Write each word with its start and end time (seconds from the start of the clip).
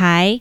台 0.00 0.38